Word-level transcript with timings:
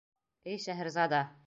—Эй 0.53 0.59
Шәһрезада! 0.65 1.25